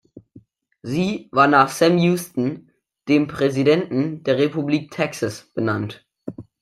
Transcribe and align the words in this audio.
Sie 0.81 1.29
war 1.31 1.45
nach 1.47 1.69
Sam 1.69 1.99
Houston, 1.99 2.71
dem 3.07 3.27
Präsidenten 3.27 4.23
der 4.23 4.39
Republik 4.39 4.89
Texas 4.89 5.51
benannt. 5.53 6.07